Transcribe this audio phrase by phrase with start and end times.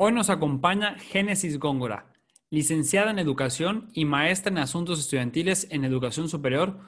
[0.00, 2.12] Hoy nos acompaña Génesis Góngora,
[2.50, 6.78] licenciada en Educación y maestra en Asuntos Estudiantiles en Educación Superior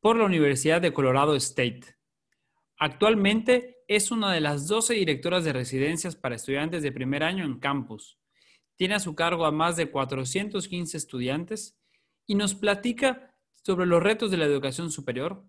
[0.00, 1.82] por la Universidad de Colorado State.
[2.78, 7.58] Actualmente es una de las 12 directoras de residencias para estudiantes de primer año en
[7.58, 8.18] campus.
[8.76, 11.78] Tiene a su cargo a más de 415 estudiantes
[12.26, 15.44] y nos platica sobre los retos de la educación superior,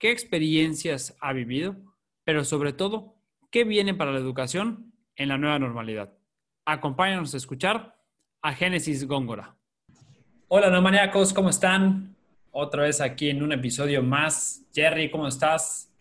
[0.00, 1.76] qué experiencias ha vivido,
[2.24, 3.22] pero sobre todo,
[3.52, 6.25] qué viene para la educación en la nueva normalidad.
[6.68, 7.94] Acompáñanos a escuchar
[8.42, 9.54] a Génesis Góngora.
[10.48, 12.16] Hola, no maníacos, ¿cómo están?
[12.50, 14.66] Otra vez aquí en un episodio más.
[14.74, 15.92] Jerry, ¿cómo estás?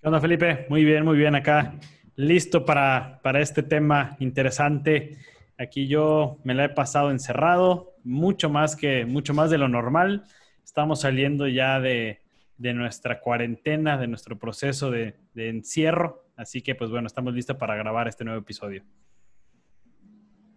[0.00, 0.64] ¿Qué onda, Felipe?
[0.70, 1.74] Muy bien, muy bien acá.
[2.16, 5.18] Listo para, para este tema interesante.
[5.58, 10.24] Aquí yo me la he pasado encerrado, mucho más que mucho más de lo normal.
[10.64, 12.22] Estamos saliendo ya de,
[12.56, 16.24] de nuestra cuarentena, de nuestro proceso de, de encierro.
[16.34, 18.84] Así que, pues bueno, estamos listos para grabar este nuevo episodio.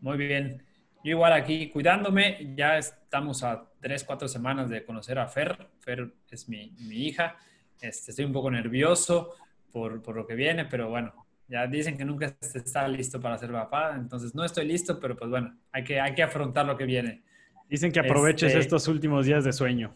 [0.02, 0.64] Muy bien.
[1.04, 5.70] Yo igual aquí cuidándome, ya estamos a tres, cuatro semanas de conocer a Fer.
[5.80, 7.38] Fer es mi, mi hija.
[7.80, 9.36] Este, estoy un poco nervioso
[9.72, 11.14] por, por, lo que viene, pero bueno,
[11.48, 15.16] ya dicen que nunca se está listo para ser papá, entonces no estoy listo, pero
[15.16, 17.24] pues bueno, hay que, hay que afrontar lo que viene.
[17.70, 19.96] Dicen que aproveches este, estos últimos días de sueño.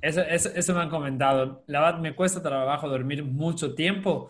[0.00, 1.62] Eso, eso, eso, me han comentado.
[1.68, 4.28] La verdad, me cuesta trabajo dormir mucho tiempo,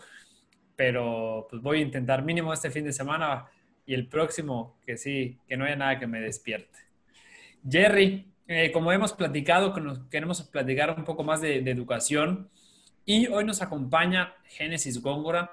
[0.75, 3.45] pero pues voy a intentar mínimo este fin de semana
[3.85, 6.79] y el próximo que sí, que no haya nada que me despierte.
[7.67, 9.73] Jerry, eh, como hemos platicado,
[10.09, 12.49] queremos platicar un poco más de, educación
[13.05, 15.51] y hoy nos acompaña Génesis Góngora.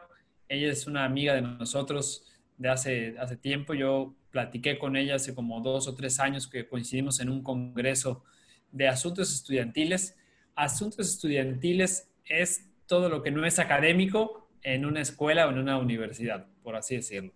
[0.49, 2.25] Ella es una amiga de nosotros
[2.59, 3.75] de hace, hace tiempo.
[3.75, 8.25] Yo platiqué con ella hace como dos o tres años que coincidimos en un congreso
[8.73, 10.17] de asuntos estudiantiles.
[10.55, 15.79] Asuntos estudiantiles es todo lo que no es académico en una escuela o en una
[15.79, 17.33] universidad, por así decirlo.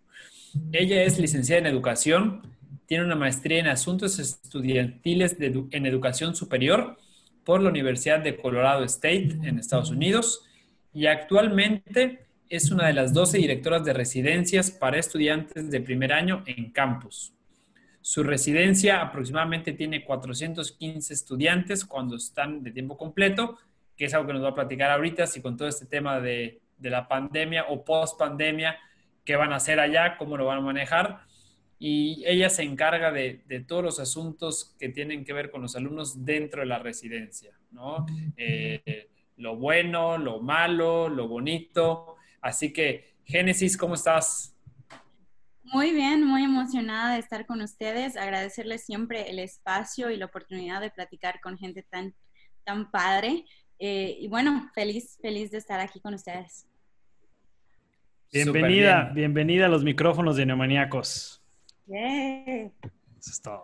[0.73, 2.43] Ella es licenciada en educación,
[2.87, 6.97] tiene una maestría en asuntos estudiantiles en educación superior
[7.45, 10.45] por la Universidad de Colorado State en Estados Unidos
[10.93, 16.43] y actualmente es una de las 12 directoras de residencias para estudiantes de primer año
[16.47, 17.33] en campus.
[18.01, 23.59] Su residencia aproximadamente tiene 415 estudiantes cuando están de tiempo completo,
[23.97, 26.61] que es algo que nos va a platicar ahorita, si con todo este tema de
[26.81, 28.77] la pandemia o post pandemia
[29.25, 31.21] qué van a hacer allá, cómo lo van a manejar.
[31.79, 35.77] Y ella se encarga de, de todos los asuntos que tienen que ver con los
[35.77, 38.07] alumnos dentro de la residencia, ¿no?
[38.37, 42.17] Eh, lo bueno, lo malo, lo bonito.
[42.41, 44.55] Así que, Génesis, ¿cómo estás?
[45.65, 50.81] Muy bien, muy emocionada de estar con ustedes, agradecerles siempre el espacio y la oportunidad
[50.81, 52.15] de platicar con gente tan,
[52.65, 53.45] tan padre.
[53.79, 56.67] Eh, y bueno, feliz, feliz de estar aquí con ustedes.
[58.33, 61.43] Bienvenida, bienvenida a los micrófonos de Neomaníacos.
[61.87, 62.73] Yeah.
[63.19, 63.63] Eso es todo.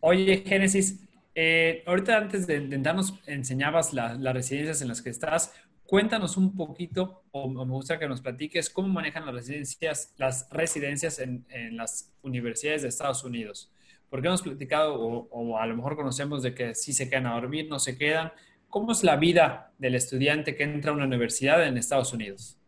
[0.00, 1.00] Oye, Génesis,
[1.34, 5.54] eh, ahorita antes de intentarnos enseñabas la, las residencias en las que estás.
[5.84, 10.48] Cuéntanos un poquito, o, o, me gusta que nos platiques, cómo manejan las residencias, las
[10.50, 13.70] residencias en, en las universidades de Estados Unidos.
[14.08, 17.34] Porque hemos platicado, o, o, a lo mejor conocemos de que sí se quedan a
[17.34, 18.32] dormir, no se quedan.
[18.68, 22.58] ¿Cómo es la vida del estudiante que entra a una universidad en Estados Unidos?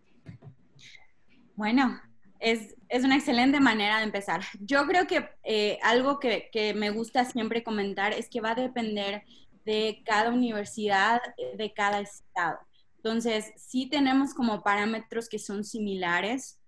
[1.56, 2.00] Bueno,
[2.40, 4.42] es, es, una excelente manera de empezar.
[4.60, 8.56] Yo creo que eh, algo que, que, me gusta siempre comentar es que va a
[8.56, 9.22] depender
[9.64, 11.20] de cada universidad,
[11.56, 12.58] de cada estado.
[12.96, 16.58] Entonces, sí tenemos como parámetros que son similares,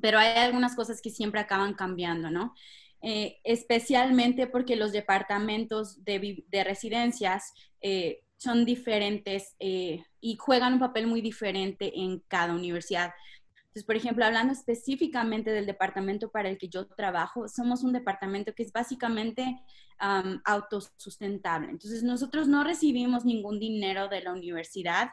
[0.00, 2.54] pero hay algunas cosas que siempre acaban cambiando, ¿no?
[3.02, 10.80] Eh, especialmente porque los departamentos de, de residencias eh, son diferentes eh, y juegan un
[10.80, 13.12] papel muy diferente en cada universidad.
[13.76, 18.54] Entonces, por ejemplo, hablando específicamente del departamento para el que yo trabajo, somos un departamento
[18.54, 19.60] que es básicamente
[20.46, 21.72] autosustentable.
[21.72, 25.10] Entonces, nosotros no recibimos ningún dinero de la universidad.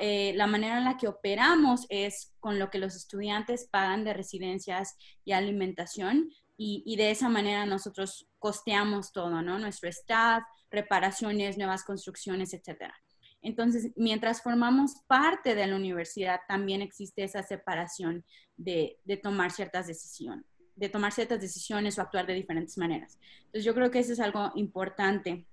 [0.00, 4.14] Eh, la manera en la que operamos es con lo que los estudiantes pagan de
[4.14, 4.96] residencias
[5.26, 9.58] y alimentación y, y de esa manera nosotros costeamos todo, ¿no?
[9.58, 12.94] Nuestro staff, reparaciones, nuevas construcciones, etcétera.
[13.42, 18.24] Entonces, mientras formamos parte de la universidad, también existe esa separación
[18.56, 20.46] de, de, tomar ciertas decisiones,
[20.76, 23.18] de tomar ciertas decisiones o actuar de diferentes maneras.
[23.46, 25.46] Entonces, yo creo que eso es algo importante,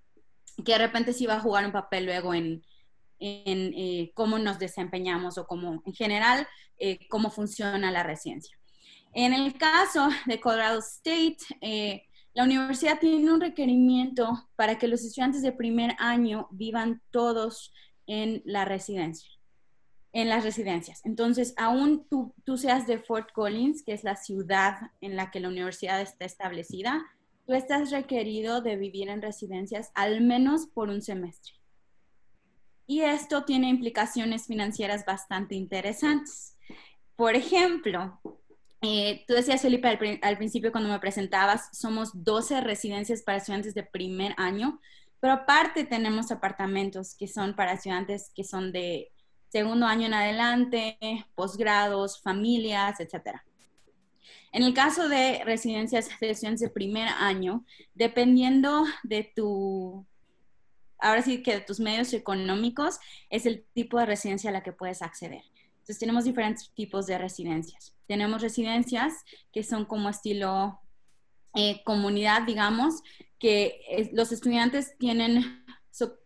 [0.64, 2.64] que de repente sí va a jugar un papel luego en,
[3.20, 6.48] en eh, cómo nos desempeñamos o cómo, en general,
[6.78, 8.58] eh, cómo funciona la residencia.
[9.14, 12.04] En el caso de Colorado State, eh,
[12.34, 17.74] la universidad tiene un requerimiento para que los estudiantes de primer año vivan todos
[18.08, 19.30] en la residencia.
[20.12, 21.06] en las residencias.
[21.06, 25.40] Entonces, aún tú, tú seas de Fort Collins, que es la ciudad en la que
[25.40, 27.06] la universidad está establecida,
[27.46, 31.54] tú estás requerido de vivir en residencias al menos por un semestre.
[32.88, 36.58] Y esto tiene implicaciones financieras bastante interesantes.
[37.16, 38.20] Por ejemplo,
[38.82, 43.84] eh, tú decías, Felipe, al, principio cuando me presentabas, somos 12 residencias para estudiantes de
[43.84, 44.80] primer año,
[45.20, 49.12] pero aparte tenemos apartamentos que son para estudiantes que son de
[49.50, 50.98] segundo año en adelante,
[51.36, 53.42] posgrados, familias, etc.
[54.54, 57.66] En el caso de residencias de estudiantes de primer año,
[57.96, 60.06] dependiendo de tu,
[61.00, 63.00] ahora sí que de tus medios económicos,
[63.30, 65.44] es el tipo de residencia a la que puedes acceder.
[65.80, 67.99] Entonces tenemos diferentes tipos de residencias.
[68.10, 69.14] Tenemos residencias
[69.54, 70.82] que son como estilo
[71.54, 73.04] eh, comunidad, digamos,
[73.38, 75.64] que los estudiantes tienen,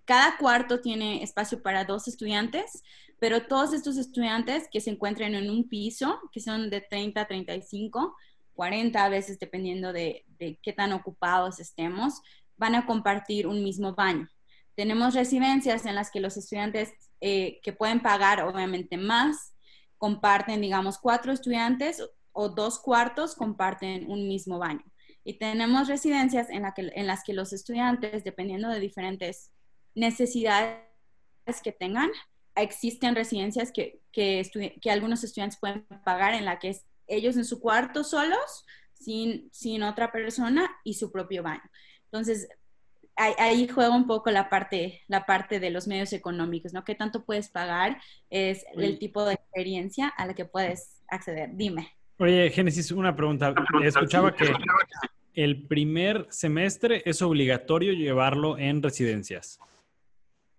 [0.06, 2.84] cada cuarto tiene espacio para dos estudiantes,
[3.20, 7.28] pero todos estos estudiantes que se encuentran en un piso, que son de 30 a
[7.28, 8.16] 35,
[8.54, 12.22] 40 a veces dependiendo de, qué tan ocupados estemos,
[12.56, 14.30] van a compartir un mismo baño.
[14.76, 19.53] Tenemos residencias en las que los estudiantes eh, que pueden pagar obviamente más,
[20.04, 22.04] comparten, digamos, cuatro estudiantes
[22.34, 24.84] o dos cuartos comparten un mismo baño.
[25.24, 29.54] Y tenemos residencias en, la que, en las que los estudiantes, dependiendo de diferentes
[29.96, 30.82] necesidades
[31.64, 32.12] que tengan,
[32.54, 34.46] existen residencias que, que,
[34.82, 39.48] que, algunos estudiantes pueden pagar en la que es ellos en su cuarto solos, sin,
[39.54, 41.72] sin otra persona y su propio baño.
[42.12, 42.50] Entonces,
[43.16, 46.84] ahí, ahí, juega un poco la parte, la parte de los medios económicos, ¿no?
[46.84, 48.00] ¿Qué tanto puedes pagar?
[48.30, 51.50] Es el tipo de experiencia a la que puedes acceder.
[51.54, 51.94] Dime.
[52.18, 53.54] Oye, Génesis, una pregunta.
[53.84, 54.54] Escuchaba que
[55.34, 59.60] el primer semestre es obligatorio llevarlo en residencias.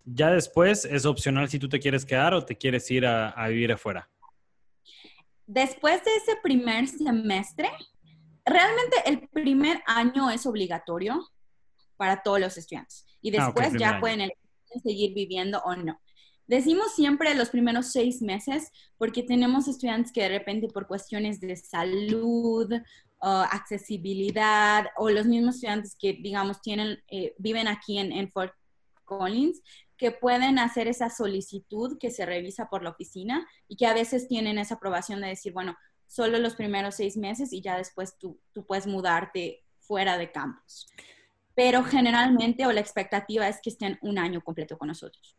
[0.04, 3.72] Ya después es opcional si tú te quieres quedar o te quieres ir a, vivir
[3.72, 4.08] afuera.
[5.46, 7.70] Después de ese primer semestre,
[8.44, 11.26] realmente el primer año es obligatorio
[11.96, 14.30] para todos los estudiantes y ah, después ya pueden
[14.82, 16.00] seguir viviendo o no.
[16.46, 21.56] Decimos siempre los primeros seis meses porque tenemos estudiantes que de repente por cuestiones de
[21.56, 22.70] salud,
[23.20, 28.52] accesibilidad o los mismos estudiantes que digamos tienen, eh, viven aquí en, en Fort
[29.04, 29.62] Collins,
[29.96, 34.28] que pueden hacer esa solicitud que se revisa por la oficina y que a veces
[34.28, 35.76] tienen esa aprobación de decir, bueno,
[36.06, 40.86] solo los primeros seis meses y ya después tú, tú puedes mudarte fuera de campus.
[41.54, 45.36] Pero generalmente o la expectativa es que estén un año completo con nosotros.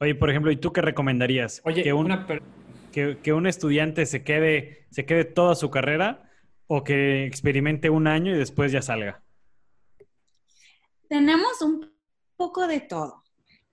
[0.00, 1.62] Oye, por ejemplo, ¿y tú qué recomendarías?
[1.64, 2.08] Oye, que un,
[2.90, 6.28] que, que, un estudiante se quede, se quede toda su carrera
[6.66, 9.22] o que experimente un año y después ya salga.
[11.08, 11.92] Tenemos un
[12.36, 13.22] poco de todo.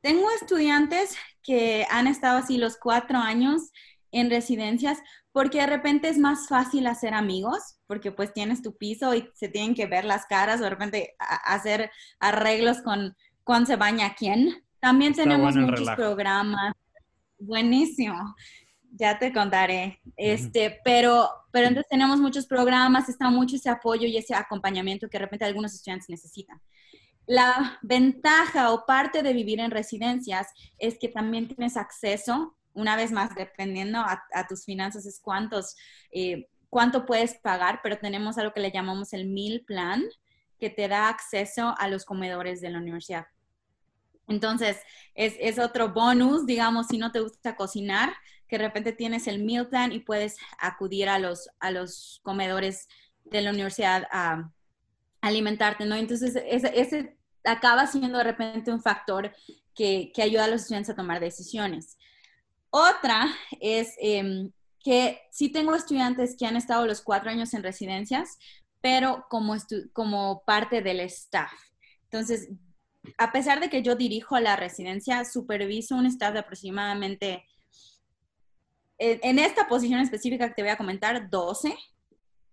[0.01, 3.71] Tengo estudiantes que han estado así los cuatro años
[4.11, 4.99] en residencias
[5.31, 9.47] porque de repente es más fácil hacer amigos, porque pues tienes tu piso y se
[9.47, 14.63] tienen que ver las caras o de repente hacer arreglos con cuándo se baña quién.
[14.79, 16.73] También tenemos muchos programas.
[17.37, 18.35] Buenísimo.
[18.91, 20.01] Ya te contaré.
[20.17, 25.19] Este, pero, pero entonces tenemos muchos programas, está mucho ese apoyo y ese acompañamiento que
[25.19, 26.59] de repente algunos estudiantes necesitan.
[27.27, 30.47] La ventaja o parte de vivir en residencias
[30.79, 35.75] es que también tienes acceso, una vez más, dependiendo a, tus finanzas, es cuántos,
[36.11, 40.03] eh, cuánto puedes pagar, pero tenemos algo que le llamamos el meal plan,
[40.59, 43.25] que te da acceso a los comedores de la universidad.
[44.27, 44.77] Entonces,
[45.15, 48.13] es, es, otro bonus, digamos, si no te gusta cocinar,
[48.47, 52.87] que de repente tienes el meal plan y puedes acudir a los, a los comedores
[53.25, 54.51] de la universidad a
[55.21, 55.95] alimentarte, ¿no?
[55.95, 59.33] Entonces, ese, ese acaba siendo de repente un factor
[59.73, 61.97] que, ayuda a los estudiantes a tomar decisiones.
[62.69, 63.27] Otra
[63.59, 64.51] es em,
[64.83, 68.37] que sí tengo estudiantes que han estado los cuatro años en residencias,
[68.81, 69.55] pero como,
[69.93, 71.51] como parte del staff.
[72.03, 72.49] Entonces,
[73.17, 77.45] a pesar de que yo dirijo la residencia, superviso un staff de aproximadamente,
[78.97, 81.75] en, esta posición específica que te voy a comentar, 12.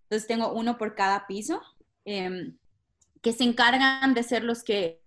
[0.05, 1.61] Entonces, tengo uno por cada piso.
[2.05, 2.57] Em,
[3.23, 5.01] que se encargan de ser los que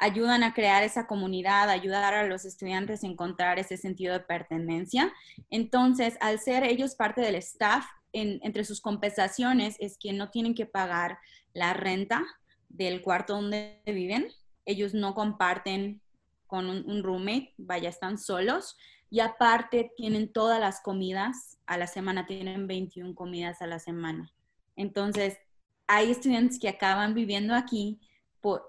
[0.00, 5.12] ayudan a crear esa comunidad, ayudar a los estudiantes a encontrar ese sentido de pertenencia.
[5.50, 10.66] Entonces, al ser ellos parte del staff, entre sus compensaciones es que no tienen que
[10.66, 11.18] pagar
[11.52, 12.24] la renta
[12.68, 14.28] del cuarto donde viven.
[14.64, 16.00] Ellos no comparten
[16.46, 18.76] con un, un roommate, vaya, están solos.
[19.10, 24.32] Y aparte tienen todas las comidas a la semana, tienen 21 comidas a la semana.
[24.76, 25.38] Entonces,
[25.86, 28.00] hay estudiantes que acaban viviendo aquí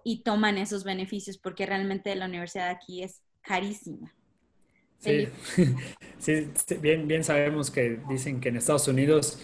[0.03, 4.13] y toman esos beneficios porque realmente la universidad aquí es carísima.
[6.19, 9.39] Sí, sí, bien, bien sabemos que dicen que en Estados Unidos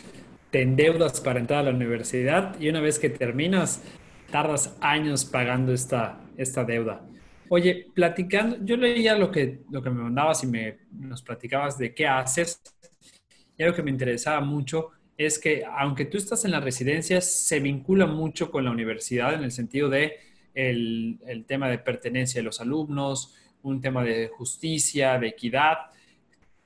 [0.52, 3.82] te endeudas para entrar a la universidad y una vez que terminas,
[4.30, 7.04] tardas años pagando esta, esta deuda.
[7.50, 11.96] Oye, platicando, yo leía lo que, lo que me mandabas y me, nos platicabas de
[11.96, 12.62] qué haces.
[13.58, 17.60] Y algo que me interesaba mucho es que aunque tú estás en las residencias, se
[17.60, 20.18] vincula mucho con la universidad en el sentido de
[20.54, 25.78] el, el tema de pertenencia de los alumnos, un tema de justicia, de equidad.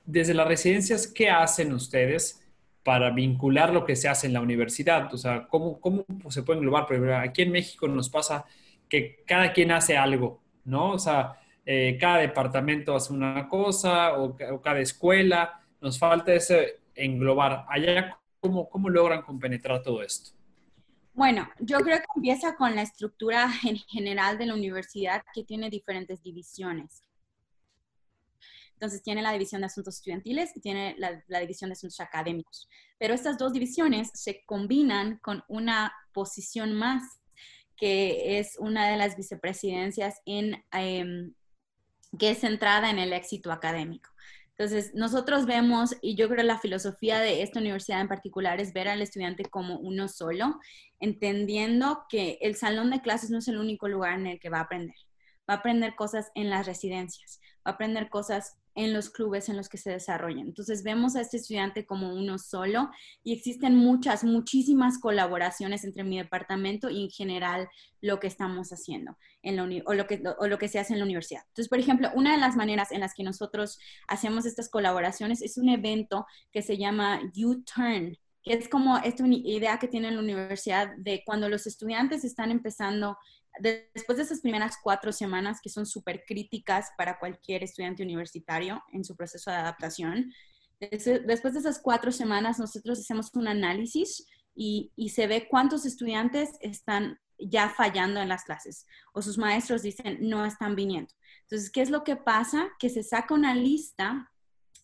[0.05, 2.41] Desde las residencias, ¿qué hacen ustedes
[2.84, 5.13] para vincular lo que se hace en la universidad?
[5.13, 6.86] O sea, ¿cómo, cómo se puede englobar?
[6.88, 8.46] Porque aquí en México nos pasa
[8.89, 10.91] que cada quien hace algo, ¿no?
[10.91, 17.65] O sea, eh, cada departamento hace una cosa o, cada escuela, nos falta ese englobar.
[17.70, 20.31] Allá, ¿cómo, ¿cómo logran compenetrar todo esto?
[21.13, 25.69] Bueno, yo creo que empieza con la estructura en general de la universidad que tiene
[25.69, 27.03] diferentes divisiones.
[28.74, 32.67] Entonces tiene la división de asuntos estudiantiles y tiene la, la, división de asuntos académicos.
[32.98, 37.03] Pero estas dos divisiones se combinan con una posición más,
[37.77, 41.36] que es una de las vicepresidencias en, em,
[42.17, 44.10] que es centrada en el éxito académico.
[44.58, 48.88] Entonces, nosotros vemos, y yo creo la filosofía de esta universidad en particular es ver
[48.88, 50.60] al estudiante como uno solo,
[51.00, 54.60] entendiendo que el salón de clases no es el único lugar en el que va
[54.60, 54.96] a aprender.
[55.50, 59.77] Va a aprender cosas en las residencias, aprender cosas en los clubes en los que
[59.77, 60.47] se desarrollan.
[60.47, 62.89] Entonces vemos a este estudiante como uno solo
[63.23, 67.67] y existen muchas, muchísimas colaboraciones entre mi departamento y en general
[67.99, 70.99] lo que estamos haciendo en la o, lo que, o lo que se hace en
[70.99, 71.43] la universidad.
[71.47, 73.77] Entonces, por ejemplo, una de las maneras en las que nosotros
[74.07, 79.77] hacemos estas colaboraciones es un evento que se llama U-Turn, que es como esta idea
[79.77, 83.17] que tiene la universidad de cuando los estudiantes están empezando
[83.60, 89.03] después de esas primeras cuatro semanas que son súper críticas para cualquier estudiante universitario en
[89.03, 90.31] su proceso de adaptación,
[90.79, 96.50] después de esas cuatro semanas nosotros hacemos un análisis y, y, se ve cuántos estudiantes
[96.60, 101.13] están ya fallando en las clases o sus maestros dicen no están viniendo.
[101.43, 102.70] Entonces, ¿qué es lo que pasa?
[102.79, 104.31] Que se saca una lista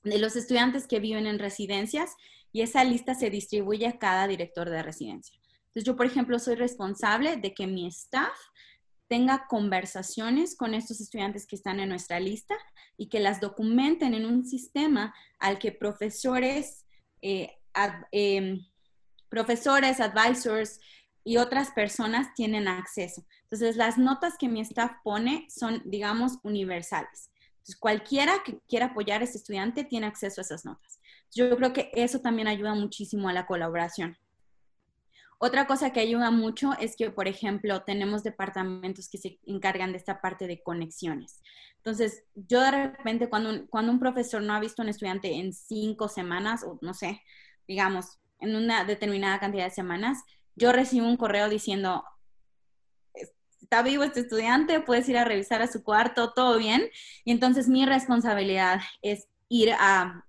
[0.04, 2.16] de los estudiantes que viven en residencias
[2.52, 5.40] y esa lista se distribuye a cada director de residencia.
[5.78, 8.36] Entonces, yo, por ejemplo, soy responsable de que mi staff
[9.08, 12.56] tenga conversaciones con estos estudiantes que están en nuestra lista
[12.98, 16.88] y que las documenten en un sistema al que profesores,
[17.22, 17.60] eh,
[18.12, 18.66] em,
[19.30, 20.80] profesores, advisors
[21.24, 23.24] y otras personas tienen acceso.
[23.44, 27.30] Entonces, las notas que mi staff pone son, digamos, universales.
[27.52, 31.00] Entonces, cualquiera que quiera apoyar a este estudiante tiene acceso a esas notas.
[31.36, 34.18] Yo creo que eso también ayuda muchísimo a la colaboración.
[35.40, 40.00] Otra cosa que ayuda mucho es que, por ejemplo, tenemos departamentos que se encargan de
[40.00, 41.42] esta parte de conexiones.
[41.78, 45.36] Entonces, yo de repente, cuando un, cuando un profesor no ha visto a un estudiante
[45.36, 47.22] en cinco semanas, o no sé,
[47.68, 50.24] digamos, en una determinada cantidad de semanas,
[50.56, 52.04] yo recibo un correo diciendo,
[53.62, 56.90] está vivo este estudiante, puedes ir a revisar a su cuarto, todo bien.
[57.26, 60.26] Y entonces mi responsabilidad es ir a,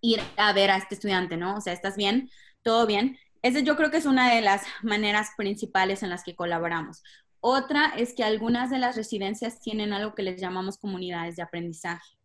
[0.00, 1.56] ir a ver a este estudiante, ¿no?
[1.56, 2.30] O sea, ¿estás bien?
[2.62, 3.18] ¿Todo bien?
[3.42, 7.02] Esa yo creo que es una de las maneras principales en las que colaboramos.
[7.40, 12.16] Otra es que algunas de las residencias tienen algo que les llamamos comunidades de aprendizaje.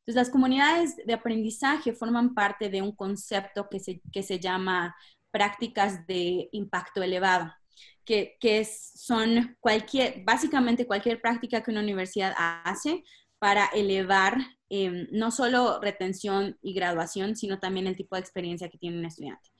[0.00, 4.94] Entonces, las comunidades de aprendizaje forman parte de un concepto que se, que se llama
[5.30, 7.52] prácticas de impacto elevado,
[8.04, 12.34] que, que son cualquier, básicamente cualquier práctica que una universidad
[12.64, 13.04] hace
[13.38, 18.78] para elevar em, no solo retención y graduación, sino también el tipo de experiencia que
[18.78, 19.50] tiene un estudiante.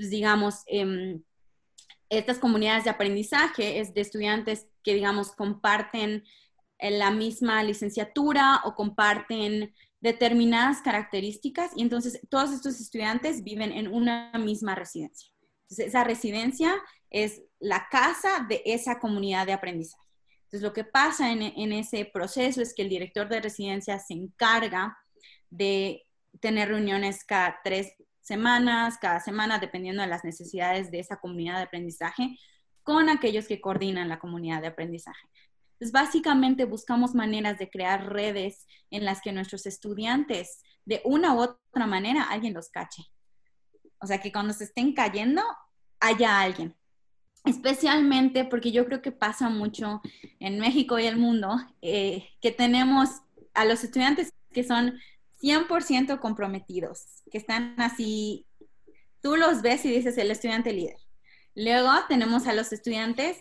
[0.00, 1.22] Pues, digamos, em,
[2.08, 6.24] estas comunidades de aprendizaje es de estudiantes que, digamos, comparten
[6.78, 14.32] la misma licenciatura o comparten determinadas características y entonces todos estos estudiantes viven en una
[14.38, 15.30] misma residencia.
[15.64, 16.74] Entonces, esa residencia
[17.10, 20.08] es la casa de esa comunidad de aprendizaje.
[20.44, 24.96] Entonces, lo que pasa en ese proceso es que el director de residencia se encarga
[25.50, 26.06] de
[26.40, 31.64] tener reuniones cada tres semanas, cada semana, dependiendo de las necesidades de esa comunidad de
[31.64, 32.38] aprendizaje,
[32.82, 35.28] con aquellos que coordinan la comunidad de aprendizaje.
[35.72, 41.40] Entonces, básicamente buscamos maneras de crear redes en las que nuestros estudiantes, de una u
[41.40, 43.04] otra manera, alguien los cache.
[43.98, 45.42] O sea, que cuando se estén cayendo,
[46.00, 46.74] haya alguien.
[47.44, 50.02] Especialmente porque yo creo que pasa mucho
[50.38, 53.08] en México y el mundo, eh, que tenemos
[53.54, 54.98] a los estudiantes que son
[55.42, 58.46] 100% comprometidos, que están así,
[59.22, 60.96] tú los ves y dices el estudiante líder.
[61.54, 63.38] Luego tenemos a los estudiantes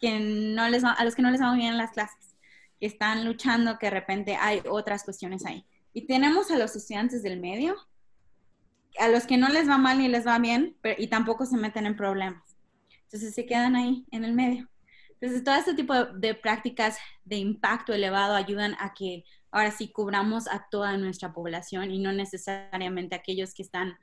[0.00, 2.36] que no les a los que no les va bien en las clases,
[2.80, 5.64] que están luchando, que de repente hay otras cuestiones ahí.
[5.92, 7.76] Y tenemos a los estudiantes del medio,
[8.98, 11.56] a los que no les va mal ni les va bien, pero, y tampoco se
[11.56, 12.42] meten en problemas.
[13.04, 14.68] Entonces se quedan ahí en el medio.
[15.22, 20.48] Entonces, todo este tipo de, prácticas de impacto elevado ayudan a que ahora sí cubramos
[20.48, 23.96] a toda nuestra población y no necesariamente a aquellos que están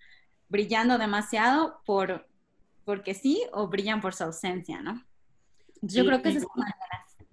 [0.47, 2.27] brillando demasiado por
[2.85, 5.03] porque sí o brillan por su ausencia, ¿no?
[5.81, 7.27] Yo creo que eso es una de las...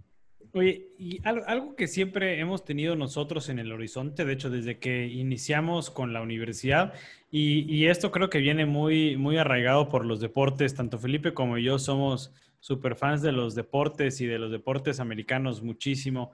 [0.52, 5.06] Oye, y algo, que siempre hemos tenido nosotros en el horizonte, de hecho, desde que
[5.06, 6.92] iniciamos con la universidad,
[7.30, 11.56] y, y esto creo que viene muy, muy arraigado por los deportes, tanto Felipe como
[11.56, 16.32] yo somos super fans de los deportes y de los deportes americanos muchísimo.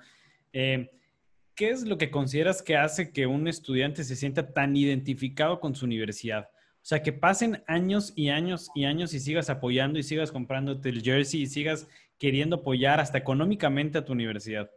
[0.52, 0.90] Eh,
[1.54, 5.74] ¿Qué es lo que consideras que hace que un estudiante se sienta tan identificado con
[5.74, 6.48] su universidad?
[6.82, 10.88] O sea, que pasen años y años y años y sigas apoyando y sigas comprándote
[10.88, 11.86] el jersey y sigas
[12.18, 14.70] queriendo apoyar hasta económicamente a tu universidad.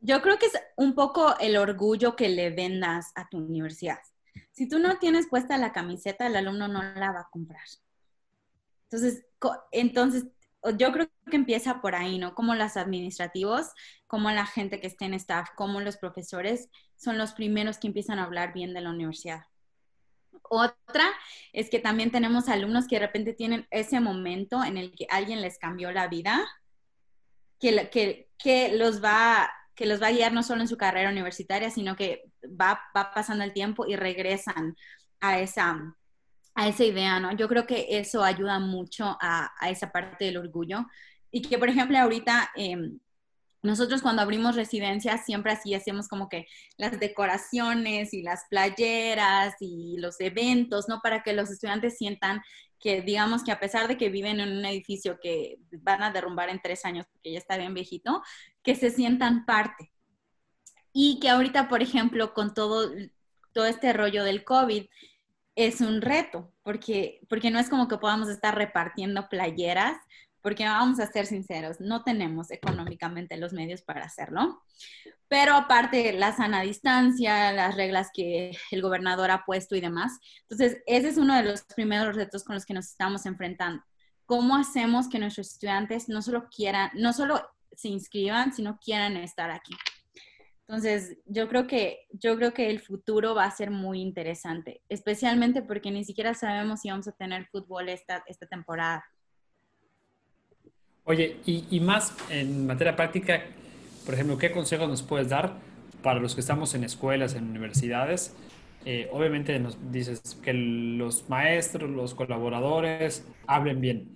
[0.00, 3.98] Yo creo que es un poco el orgullo que le vendas a tu universidad.
[4.50, 7.62] Si tú no tienes puesta la camiseta, el alumno no la va a comprar.
[8.84, 9.24] Entonces,
[9.70, 10.26] entonces
[10.70, 12.34] yo creo que empieza por ahí, ¿no?
[12.34, 13.70] Como los administrativos,
[14.06, 18.18] como la gente que esté en staff, como los profesores son los primeros que empiezan
[18.18, 19.42] a hablar bien de la universidad.
[20.42, 21.06] Otra
[21.52, 25.40] es que también tenemos alumnos que de repente tienen ese momento en el que alguien
[25.40, 26.46] les cambió la vida,
[27.58, 31.10] que, que, que los va que los va a guiar no solo en su carrera
[31.10, 34.76] universitaria, sino que va, va pasando el tiempo y regresan
[35.20, 35.96] a esa,
[36.54, 37.32] a esa idea, ¿no?
[37.32, 40.86] Yo creo que eso ayuda mucho a, esa parte del orgullo.
[41.30, 42.98] Y que, por ejemplo, ahorita em,
[43.62, 49.96] nosotros cuando abrimos residencias siempre así hacemos como que las decoraciones y las playeras y
[49.98, 51.00] los eventos, ¿no?
[51.00, 52.42] Para que los estudiantes sientan
[52.80, 56.48] que digamos que a pesar de que viven en un edificio que van a derrumbar
[56.48, 58.22] en tres años porque ya está bien viejito,
[58.64, 59.92] que se sientan parte.
[60.92, 62.90] Y que ahorita, por ejemplo, con todo,
[63.52, 64.86] todo este rollo del COVID,
[65.54, 69.96] es un reto, porque, porque no es como que podamos estar repartiendo playeras,
[70.40, 74.62] porque vamos a ser sinceros, no tenemos económicamente los medios para hacerlo.
[75.28, 80.18] Pero aparte, la sana distancia, las reglas que el gobernador ha puesto y demás.
[80.42, 83.82] Entonces, ese es uno de los primeros retos con los que nos estamos enfrentando.
[84.26, 87.40] ¿Cómo hacemos que nuestros estudiantes no solo quieran, no solo
[87.74, 89.74] se inscriban, sino quieran estar aquí?
[90.72, 95.60] Entonces, yo creo que yo creo que el futuro va a ser muy interesante, especialmente
[95.60, 99.04] porque ni siquiera sabemos si vamos a tener fútbol esta, esta temporada.
[101.04, 103.42] Oye, y, y más en materia práctica,
[104.06, 105.58] por ejemplo, ¿qué consejos nos puedes dar
[106.02, 108.34] para los que estamos en escuelas, en universidades?
[108.86, 114.08] Eh, obviamente nos dices que los maestros, los colaboradores hablen bien,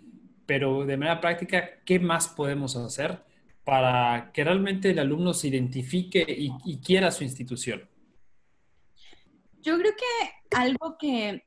[0.46, 3.25] pero de manera práctica, ¿qué más podemos hacer
[3.66, 7.90] para que realmente el alumno se identifique y, quiera su institución?
[9.60, 11.44] Yo creo que algo que,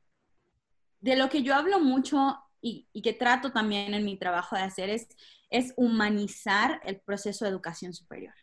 [1.00, 4.90] de lo que yo hablo mucho y, que trato también en mi trabajo de hacer
[4.90, 5.08] es,
[5.48, 8.34] es humanizar el proceso de educación superior.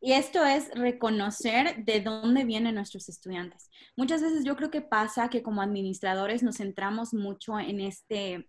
[0.00, 3.68] Y esto es reconocer de dónde vienen nuestros estudiantes.
[3.96, 8.48] Muchas veces yo creo que pasa que como administradores nos centramos mucho en este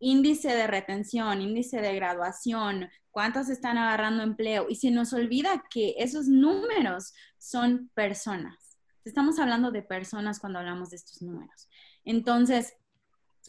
[0.00, 5.94] índice de retención, índice de graduación, cuántos están agarrando empleo y se nos olvida que
[5.98, 8.78] esos números son personas.
[9.04, 11.68] Estamos hablando de personas cuando hablamos de estos números.
[12.04, 12.74] Entonces,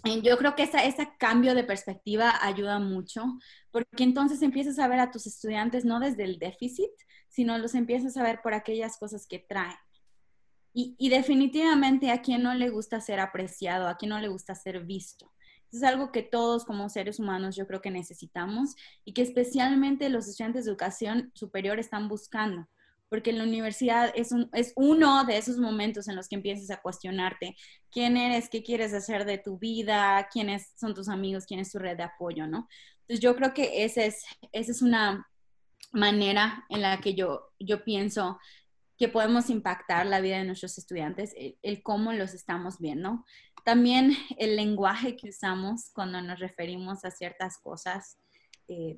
[0.04, 3.24] eh, yo creo que ese cambio de perspectiva ayuda mucho,
[3.72, 6.92] porque entonces empiezas a ver a tus estudiantes no desde el déficit,
[7.30, 9.78] sino los empiezas a ver por aquellas cosas que traen.
[10.74, 14.56] Y, y definitivamente a quien no le gusta ser apreciado, a quien no le gusta
[14.56, 15.32] ser visto
[15.72, 20.28] es algo que todos como seres humanos yo creo que necesitamos y que especialmente los
[20.28, 22.68] estudiantes de educación superior están buscando,
[23.10, 26.82] porque la universidad es, un, es uno de esos momentos en los que empiezas a
[26.82, 27.56] cuestionarte
[27.90, 31.80] quién eres, qué quieres hacer de tu vida, quiénes son tus amigos, quién es tu
[31.80, 32.68] red de apoyo, ¿no?
[33.02, 35.28] Entonces yo creo que esa es, esa es una
[35.92, 38.40] manera en la que yo, yo pienso
[39.02, 43.26] que podemos impactar la vida de nuestros estudiantes, el, cómo los estamos viendo.
[43.64, 48.18] También el lenguaje que usamos cuando nos referimos a ciertas cosas,
[48.68, 48.98] eh,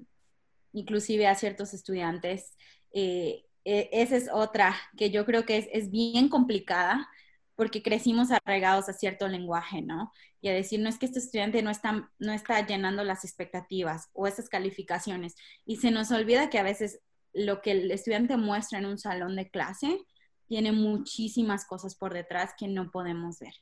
[0.73, 2.55] inclusive a ciertos estudiantes.
[2.93, 7.09] Eh, e, esa es otra que yo creo que es, bien complicada
[7.55, 10.11] porque crecimos arraigados a cierto lenguaje, ¿no?
[10.41, 14.09] Y a decir, no es que este estudiante no está, no está llenando las expectativas
[14.13, 15.35] o esas calificaciones.
[15.65, 16.99] Y se nos olvida que a veces
[17.33, 19.99] lo que el estudiante muestra en un salón de clase
[20.47, 23.53] tiene muchísimas cosas por detrás que no podemos ver.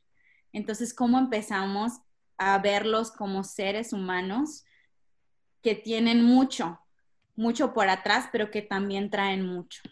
[0.52, 2.00] Entonces, ¿cómo empezamos
[2.36, 4.64] a verlos como seres humanos
[5.62, 6.80] que tienen mucho,
[7.36, 9.82] mucho por atrás, pero que también traen mucho?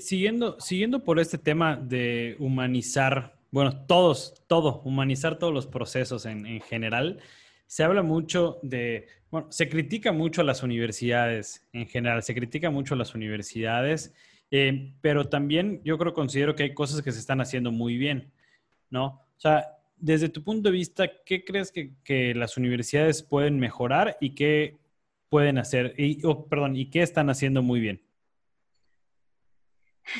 [0.00, 6.44] Siguiendo, siguiendo por este tema de humanizar, bueno, todos, todo, humanizar todos los procesos en,
[6.46, 7.20] en general,
[7.68, 12.70] se habla mucho de, bueno, se critica mucho a las universidades en general, se critica
[12.70, 14.14] mucho a las universidades
[14.50, 18.32] eh, pero también yo creo, considero que hay cosas que se están haciendo muy bien,
[18.90, 19.06] ¿no?
[19.06, 24.16] O sea, desde tu punto de vista, ¿qué crees que, que las universidades pueden mejorar
[24.20, 24.78] y qué
[25.28, 28.02] pueden hacer, y, oh, perdón, y qué están haciendo muy bien?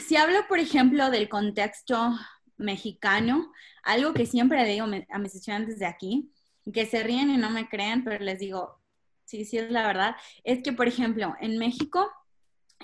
[0.06, 2.14] Si hablo, por ejemplo, del contexto
[2.58, 6.30] mexicano, algo que siempre digo a mis estudiantes de aquí,
[6.72, 8.78] que se ríen y no me creen, pero les digo,
[9.24, 12.10] sí, sí es la verdad, es que, por ejemplo, en México,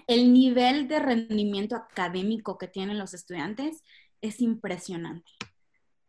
[0.07, 3.83] el nivel de rendimiento académico que tienen los estudiantes
[4.21, 5.31] es impresionante.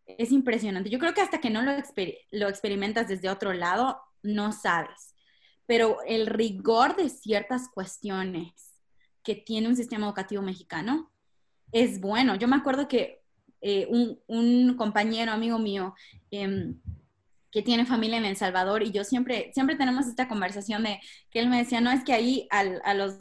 [0.05, 0.89] Es impresionante.
[0.89, 1.71] Yo creo que hasta que no lo,
[2.47, 5.13] experimentas desde otro lado, no sabes.
[5.65, 8.73] Pero el rigor de ciertas cuestiones
[9.23, 11.11] que tiene un sistema educativo mexicano
[11.71, 12.35] es bueno.
[12.35, 13.23] Yo me acuerdo que
[13.61, 13.87] eh,
[14.27, 15.95] un, compañero, amigo mío,
[16.29, 16.75] eh,
[17.51, 20.99] que tiene familia en El Salvador y yo siempre, siempre tenemos esta conversación de
[21.31, 23.17] que él me decía, no es que ahí a los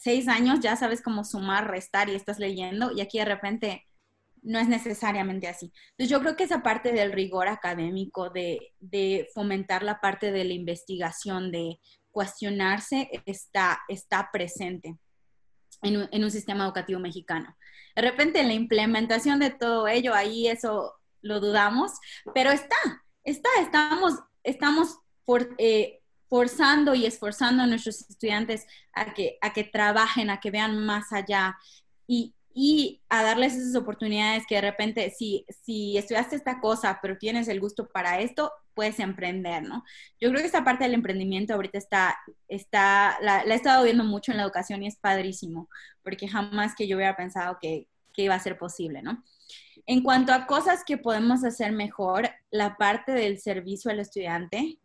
[0.00, 3.84] seis años ya sabes cómo sumar, restar y estás leyendo y aquí de repente
[4.42, 5.72] no es necesariamente así.
[5.90, 10.54] Entonces yo creo que esa parte del rigor académico, de, fomentar la parte de la
[10.54, 11.80] investigación, de
[12.10, 14.96] cuestionarse, está, está presente
[15.82, 17.56] en un, sistema educativo mexicano.
[17.94, 21.92] De repente la implementación de todo ello, ahí eso lo dudamos,
[22.34, 22.76] pero está,
[23.24, 24.98] está, estamos, estamos
[25.58, 30.84] eh, forzando y esforzando a nuestros estudiantes a que, a que trabajen, a que vean
[30.84, 31.56] más allá
[32.06, 37.16] y, y a darles esas oportunidades que de repente, si, si estudiaste esta cosa, pero
[37.16, 39.84] tienes el gusto para esto, puedes emprender, ¿no?
[40.20, 44.04] Yo creo que esta parte del emprendimiento ahorita está, está la, la he estado viendo
[44.04, 45.68] mucho en la educación y es padrísimo,
[46.02, 49.24] porque jamás que yo hubiera pensado que, que iba a ser posible, ¿no?
[49.86, 54.78] En cuanto a cosas que podemos hacer mejor, la parte del servicio al estudiante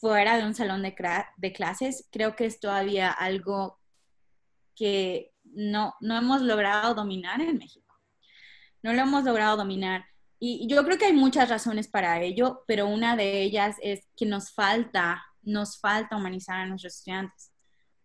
[0.00, 0.94] fuera de un salón de,
[1.36, 3.78] de clases, creo que es todavía algo
[4.74, 7.94] que no, no hemos logrado dominar en México.
[8.82, 10.06] No lo hemos logrado dominar.
[10.38, 14.24] Y yo creo que hay muchas razones para ello, pero una de ellas es que
[14.24, 17.52] nos falta, nos falta humanizar a nuestros estudiantes.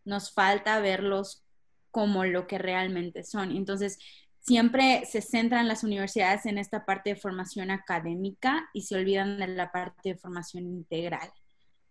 [0.03, 1.45] Nos falta verlos
[1.91, 3.51] como lo que realmente son.
[3.55, 3.97] Entonces,
[4.41, 9.47] siempre se centran las universidades en esta parte de formación académica y se olvidan de
[9.47, 11.31] la parte de formación integral,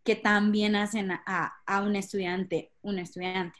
[0.05, 3.59] que también hacen a, un estudiante un estudiante.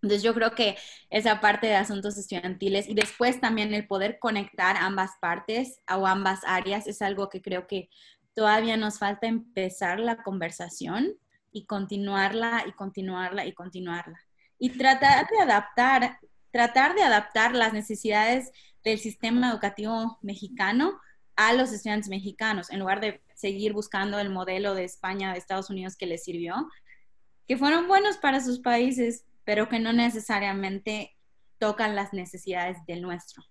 [0.00, 0.76] Entonces yo creo que
[1.10, 6.40] esa parte de asuntos estudiantiles y después también el poder conectar ambas partes o ambas
[6.46, 7.90] áreas es algo que creo que
[8.34, 11.14] todavía nos falta empezar la conversación
[11.50, 14.20] y continuarla y continuarla y continuarla.
[14.58, 16.18] Y tratar de adaptar
[16.50, 18.52] tratar de adaptar las necesidades
[18.84, 21.00] del sistema educativo mexicano
[21.38, 25.70] a los estudiantes mexicanos, en lugar de seguir buscando el modelo de España, de Estados
[25.70, 26.68] Unidos que les sirvió,
[27.46, 31.16] que fueron buenos para sus países, pero que no necesariamente
[31.58, 33.44] tocan las necesidades del nuestro.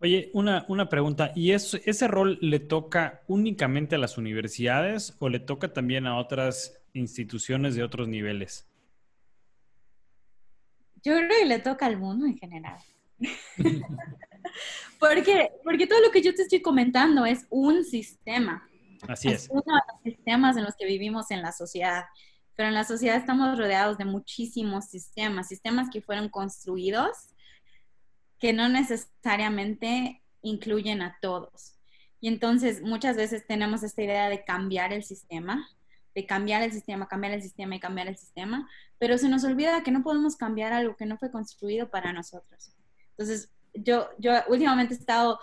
[0.00, 5.38] Oye, una, una pregunta, ¿y ese rol le toca únicamente a las universidades o le
[5.38, 8.68] toca también a otras instituciones de otros niveles?
[11.04, 12.80] Yo creo que le toca al mundo en general.
[14.98, 18.68] porque, porque todo lo que yo te estoy comentando es un sistema.
[19.08, 19.48] Así es.
[19.50, 22.04] uno de los sistemas en los que vivimos en la sociedad.
[22.54, 27.34] Pero en la sociedad estamos rodeados de muchísimos sistemas, sistemas que fueron construidos
[28.38, 31.78] que no necesariamente incluyen a todos.
[32.20, 35.68] Y entonces muchas veces tenemos esta idea de cambiar el sistema,
[36.14, 39.82] de cambiar el sistema, cambiar el sistema y cambiar el sistema, pero se nos olvida
[39.82, 42.75] que no podemos cambiar algo que no fue construido para nosotros.
[43.16, 45.38] Entonces, yo, yo últimamente he estado,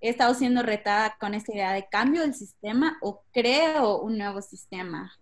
[0.00, 4.42] he estado siendo retada con esta idea de cambio del sistema o creo un nuevo
[4.42, 5.12] sistema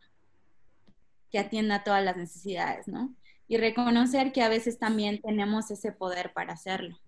[1.30, 3.14] que atienda todas las necesidades, ¿no?
[3.46, 6.98] Y reconocer que a veces también tenemos ese poder para hacerlo.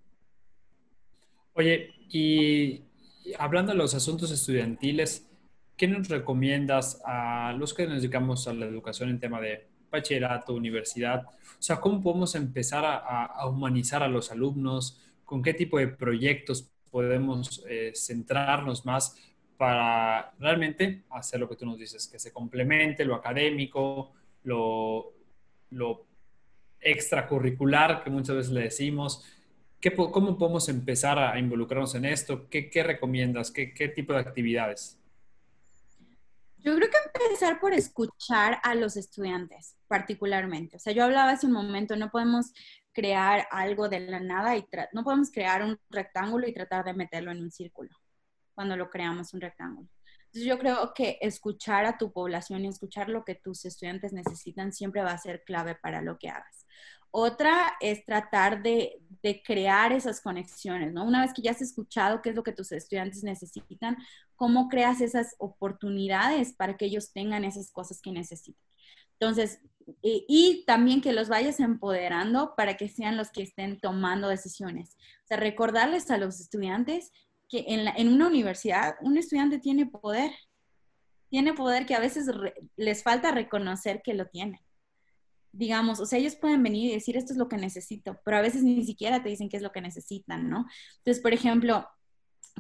[1.55, 2.85] Oye, y
[3.39, 5.27] hablando de los asuntos estudiantiles,
[5.77, 10.55] ¿qué nos recomiendas a los que nos dedicamos a la educación en tema de bachillerato,
[10.55, 11.25] universidad?
[11.27, 15.01] O sea, ¿cómo podemos empezar a, humanizar a los alumnos?
[15.25, 19.17] ¿Con qué tipo de proyectos podemos eh, centrarnos más
[19.57, 24.13] para realmente hacer lo que tú nos dices, que se complemente lo académico,
[24.45, 25.13] lo,
[25.71, 26.07] lo
[26.81, 29.25] extracurricular que muchas veces le decimos?
[29.81, 32.49] ¿Qué, ¿Cómo podemos empezar a involucrarnos en esto?
[32.49, 33.51] ¿Qué, qué recomiendas?
[33.51, 34.99] ¿Qué, ¿Qué tipo de actividades?
[36.67, 40.79] Yo creo que empezar por escuchar a los estudiantes particularmente.
[40.79, 42.53] O sea, yo hablaba hace un momento, no podemos
[42.93, 47.31] crear algo de la nada y no podemos crear un rectángulo y tratar de meterlo
[47.31, 47.97] en un círculo
[48.53, 49.89] cuando lo creamos un rectángulo.
[50.25, 54.73] Entonces yo creo que escuchar a tu población y escuchar lo que tus estudiantes necesitan
[54.73, 56.66] siempre va a ser clave para lo que hagas.
[57.19, 59.01] Otra es tratar de,
[59.43, 61.03] crear esas conexiones, ¿no?
[61.03, 63.97] Una vez que ya has escuchado qué es lo que tus estudiantes necesitan,
[64.35, 68.63] ¿cómo creas esas oportunidades para que ellos tengan esas cosas que necesitan?
[69.19, 69.61] Entonces,
[70.03, 74.99] y, también que los vayas empoderando para que sean los que estén tomando decisiones.
[75.25, 77.13] O sea, recordarles a los estudiantes
[77.49, 80.33] que en una universidad un estudiante tiene poder,
[81.31, 82.27] tiene poder que a veces
[82.77, 84.66] les falta reconocer que lo tiene.
[85.57, 88.43] Digamos, o sea, ellos pueden venir y decir esto es lo que necesito, pero a
[88.43, 90.67] veces ni siquiera te dicen qué es lo que necesitan, ¿no?
[90.99, 91.87] Entonces, por ejemplo,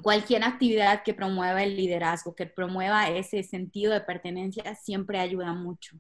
[0.02, 5.96] cualquier actividad que promueva el liderazgo, que promueva ese sentido de pertenencia, siempre ayuda mucho.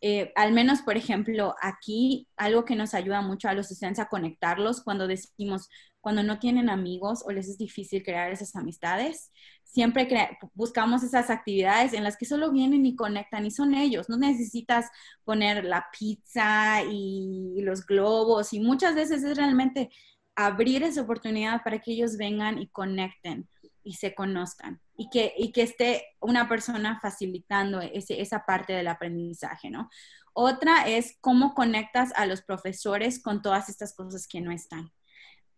[0.00, 4.08] Eh, al menos, por ejemplo, aquí algo que nos ayuda mucho a los estudiantes a
[4.08, 5.68] conectarlos cuando decimos,
[6.00, 9.32] cuando no tienen amigos o les es difícil crear esas amistades,
[9.64, 10.08] siempre
[10.54, 14.08] buscamos esas actividades en las que solo vienen y conectan y son ellos.
[14.08, 14.86] No necesitas
[15.24, 19.90] poner la pizza y los globos y muchas veces es realmente
[20.36, 23.48] abrir esa oportunidad para que ellos vengan y conecten
[23.88, 28.86] y se conozcan y que, y que esté una persona facilitando ese, esa parte del
[28.86, 29.88] aprendizaje, ¿no?
[30.34, 34.92] Otra es cómo conectas a los profesores con todas estas cosas que no están.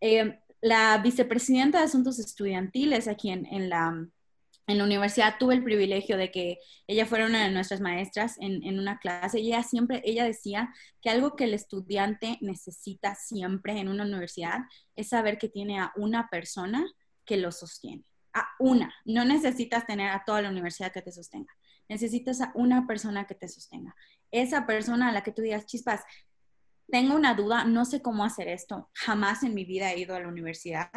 [0.00, 3.88] Eh, la vicepresidenta de Asuntos Estudiantiles aquí en, en, la,
[4.68, 8.62] en la universidad tuve el privilegio de que ella fuera una de nuestras maestras en,
[8.62, 13.80] en, una clase y ella siempre, ella decía que algo que el estudiante necesita siempre
[13.80, 14.60] en una universidad
[14.94, 16.86] es saber que tiene a una persona
[17.24, 18.94] que lo sostiene a una.
[19.04, 21.52] No necesitas tener a toda la universidad que te sostenga.
[21.88, 23.94] Necesitas a una persona que te sostenga.
[24.30, 26.02] Esa persona a la que tú digas, chispas,
[26.90, 28.90] tengo una duda, no sé cómo hacer esto.
[28.94, 30.90] Jamás en mi vida he ido a la universidad.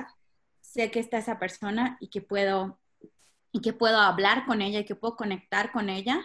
[0.61, 2.79] Sé que está esa persona y que puedo
[3.53, 6.19] y que puedo hablar con ella y que puedo conectar con ella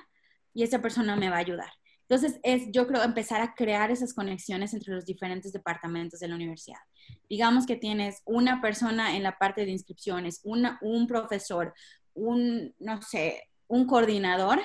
[0.55, 1.71] y esa persona me va a ayudar.
[2.09, 6.37] Entonces, es, yo creo, empezar a crear esas conexiones entre los diferentes departamentos de la
[6.37, 6.81] universidad.
[7.29, 11.75] Digamos que tienes una persona en la parte de inscripciones, un profesor,
[12.15, 14.61] un, no sé, un coordinador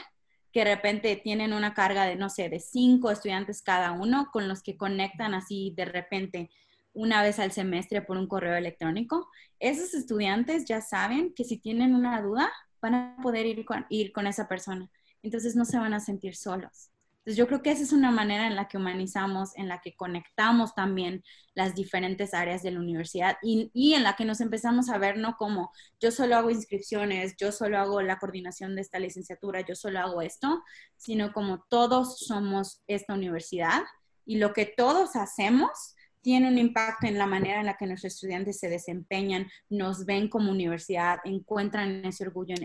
[0.52, 4.48] que de repente tienen una carga de, no sé, de cinco estudiantes cada uno, con
[4.48, 6.50] los que conectan así de repente
[6.94, 9.28] una vez al semestre por un correo electrónico.
[9.60, 12.52] Esos estudiantes ya saben que si tienen una duda,
[12.82, 14.90] van a poder ir ir con esa persona.
[15.24, 16.93] Entonces no se van a sentir solos.
[17.24, 19.96] Entonces yo creo que esa es una manera en la que humanizamos, en la que
[19.96, 21.24] conectamos también
[21.56, 25.38] las diferentes áreas de la universidad y, en la que nos empezamos a ver no
[25.38, 30.00] como yo solo hago inscripciones, yo solo hago la coordinación de esta licenciatura, yo solo
[30.00, 30.62] hago esto,
[30.98, 33.84] sino como todos somos esta universidad
[34.26, 38.16] y lo que todos hacemos tiene un impacto en la manera en la que nuestros
[38.16, 42.56] estudiantes se desempeñan, nos ven como universidad, encuentran ese orgullo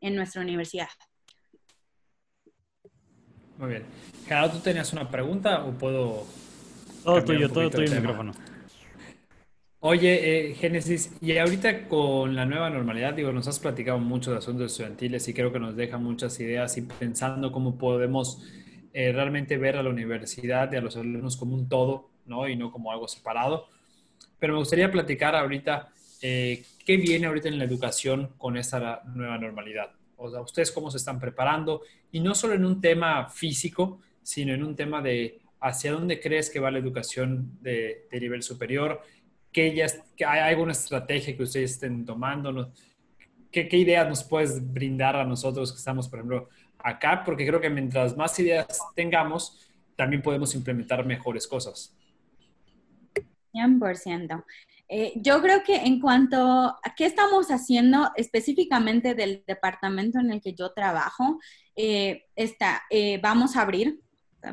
[0.00, 0.88] en nuestra universidad.
[3.58, 3.82] Muy bien.
[4.26, 6.24] Gerardo, ¿tú tenías una pregunta o puedo...?
[7.04, 8.32] Todo tuyo, todo tuyo el micrófono.
[9.80, 14.38] Oye, eh, Génesis, y ahorita con la nueva normalidad, digo, nos has platicado mucho de
[14.38, 18.42] asuntos estudiantiles y creo que nos deja muchas ideas y pensando cómo podemos
[18.92, 22.48] eh, realmente ver a la universidad y a los alumnos como un todo, ¿no?
[22.48, 23.68] Y no como algo separado.
[24.38, 25.88] Pero me gustaría platicar ahorita
[26.22, 30.90] eh, qué viene ahorita en la educación con esta nueva normalidad o sea, ustedes cómo
[30.90, 35.40] se están preparando, y no solo en un tema físico, sino en un tema de
[35.60, 39.00] hacia dónde crees que va la educación de, nivel superior,
[39.50, 39.86] que, ya,
[40.28, 42.72] hay alguna estrategia que ustedes estén tomando,
[43.50, 47.22] ¿Qué, ¿Qué, ideas nos puedes brindar a nosotros que estamos, por ejemplo, acá?
[47.24, 51.96] Porque creo que mientras más ideas tengamos, también podemos implementar mejores cosas.
[53.54, 54.44] 100%.
[54.88, 60.40] Eh, yo creo que en cuanto a qué estamos haciendo específicamente del departamento en el
[60.40, 61.38] que yo trabajo,
[61.76, 64.00] eh, está, eh, vamos a abrir,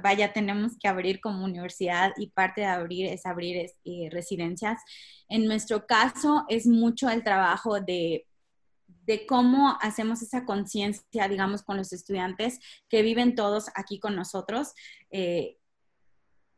[0.04, 3.69] vaya, tenemos que abrir como universidad y parte de abrir es abrir
[4.12, 4.82] residencias.
[5.30, 8.26] En nuestro caso es mucho el trabajo de
[9.06, 14.74] de cómo hacemos esa conciencia, digamos, con los estudiantes que viven todos aquí con nosotros.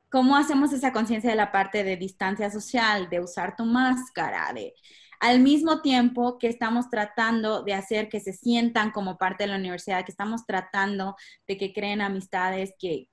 [0.10, 4.74] ¿Cómo hacemos esa conciencia de la parte de distancia social, de usar tu máscara, de
[5.20, 9.58] al mismo tiempo que estamos tratando de hacer que se sientan como parte de la
[9.58, 11.16] universidad, que estamos tratando
[11.48, 13.10] de que creen amistades, que,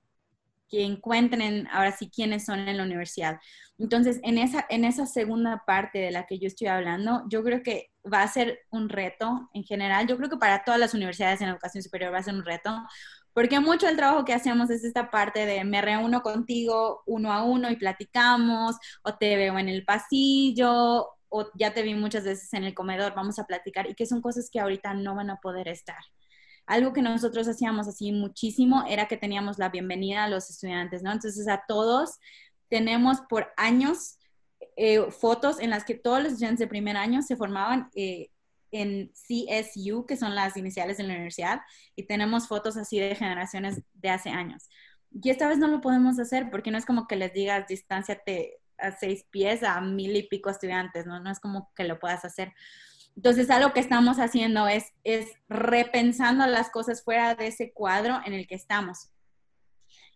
[0.69, 3.39] que encuentren ahora sí quiénes son en la universidad.
[3.77, 7.63] Entonces, en esa, en esa segunda parte de la que yo estoy hablando, yo creo
[7.63, 10.07] que va a ser un reto en general.
[10.07, 12.71] Yo creo que para todas las universidades en educación superior va a ser un reto,
[13.35, 17.43] Porque mucho del trabajo que hacemos es esta parte de me reúno contigo uno a
[17.43, 22.53] uno y platicamos, o te veo en el pasillo, o ya te vi muchas veces
[22.53, 25.41] en el comedor, vamos a platicar, y que son cosas que ahorita no van a
[25.41, 25.99] poder estar.
[26.65, 31.11] Algo que nosotros hacíamos así muchísimo era que teníamos la bienvenida a los estudiantes, ¿no?
[31.11, 32.19] Entonces a todos
[32.69, 34.17] tenemos por años
[34.77, 38.29] eh, fotos en las que todos los estudiantes de primer año se formaban eh,
[38.75, 41.61] en CSU, que son las iniciales de la universidad,
[41.95, 44.69] y tenemos fotos así de generaciones de hace años.
[45.11, 48.59] Y esta vez no lo podemos hacer porque no es como que les digas distanciate
[48.77, 51.19] a seis pies a mil y pico estudiantes, ¿no?
[51.21, 52.53] No es como que lo puedas hacer.
[53.15, 58.33] Entonces, algo que estamos haciendo es, es repensando las cosas fuera de ese cuadro en
[58.33, 59.09] el que estamos.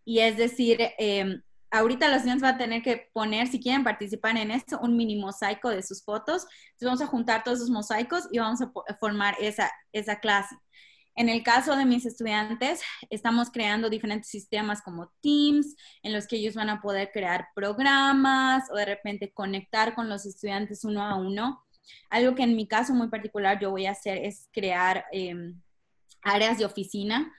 [0.04, 4.38] Y es decir, eh, ahorita los estudiantes van a tener que poner, si quieren participar
[4.38, 6.46] en esto, un mini mosaico de sus fotos.
[6.72, 10.56] Entonces vamos a juntar todos esos mosaicos y vamos a formar esa, esa clase.
[11.16, 16.38] En el caso de mis estudiantes, estamos creando diferentes sistemas como Teams, en los que
[16.38, 21.16] ellos van a poder crear programas o de repente conectar con los estudiantes uno a
[21.16, 21.66] uno.
[22.10, 25.62] Algo que en mi caso muy particular yo voy a hacer es crear em,
[26.22, 27.34] áreas de oficina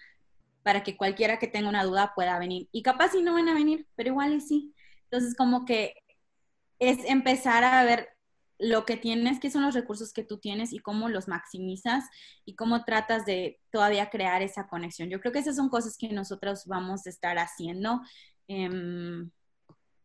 [0.62, 2.68] para que cualquiera que tenga una duda pueda venir.
[2.72, 4.74] Y capaz si no van a venir, pero igual y sí.
[5.04, 5.94] Entonces, como que
[6.78, 8.08] es empezar a ver
[8.58, 12.04] lo que tienes, qué son los recursos que tú tienes y cómo los maximizas
[12.44, 15.08] y cómo tratas de todavía crear esa conexión.
[15.08, 18.02] Yo creo que esas son cosas que nosotros vamos a estar haciendo.
[18.48, 19.30] Em,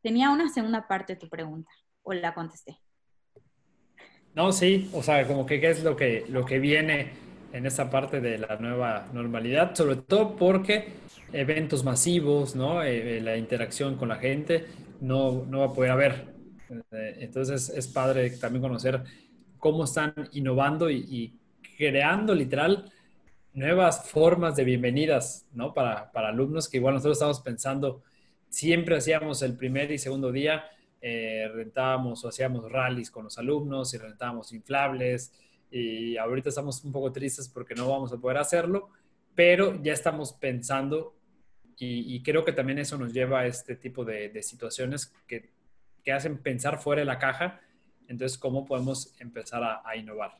[0.01, 1.69] tenía una segunda parte de tu pregunta
[2.03, 2.79] o la contesté.
[4.33, 7.13] No, sí, o sea, como que qué es lo que, lo que viene
[7.55, 10.89] en esa parte de la nueva normalidad, sobre todo porque
[11.31, 12.83] eventos masivos, ¿no?
[12.83, 14.65] Eh, eh, la interacción con la gente
[14.99, 16.25] no, no va a poder haber.
[16.91, 19.01] Eh, entonces es padre también conocer
[19.57, 21.39] cómo están innovando y,
[21.77, 22.91] creando literal
[23.53, 25.73] nuevas formas de bienvenidas, ¿no?
[25.73, 28.01] Para, para, alumnos que igual nosotros estamos pensando,
[28.49, 30.65] siempre hacíamos el primer y segundo día,
[31.01, 35.31] rentábamos o hacíamos rallies con los alumnos y rentábamos inflables,
[35.71, 38.89] y ahorita estamos un poco tristes porque no vamos a poder hacerlo,
[39.33, 41.15] pero ya estamos pensando
[41.77, 45.51] y, creo que también eso nos lleva a este tipo de, situaciones que,
[46.03, 47.59] que, hacen pensar fuera de la caja.
[48.07, 50.37] Entonces, ¿cómo podemos empezar a, innovar?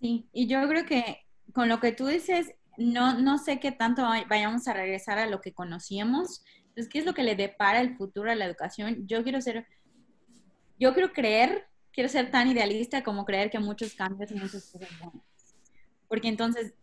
[0.00, 4.02] Sí, y yo creo que con lo que tú dices, no, no sé qué tanto
[4.28, 6.42] vayamos a regresar a lo que conocíamos.
[6.68, 9.06] Entonces, ¿qué es lo que le depara el futuro a la educación?
[9.06, 9.66] Yo quiero ser,
[10.78, 14.88] yo quiero creer quiero ser tan idealista como creer que muchos cambios y muchas cosas
[15.00, 15.22] buenas.
[16.06, 16.74] Porque entonces,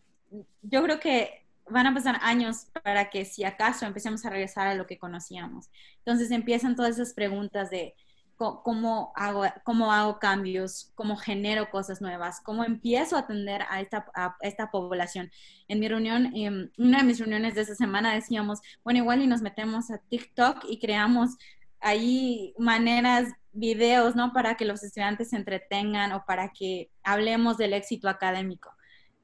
[0.64, 4.74] yo creo que van a pasar años para que si acaso empecemos a regresar a
[4.74, 5.70] lo que conocíamos.
[6.00, 7.96] Entonces empiezan todas esas preguntas de
[8.36, 14.08] cómo hago, cómo hago cambios, cómo genero cosas nuevas, cómo empiezo a atender a esta,
[14.16, 15.32] a esta población.
[15.68, 19.28] En mi reunión, en una de mis reuniones de esa semana decíamos, bueno, igual y
[19.28, 21.38] nos metemos a TikTok y creamos
[21.80, 24.34] ahí maneras videos, ¿no?
[24.34, 28.72] Para que los estudiantes se entretengan o para que hablemos del éxito académico.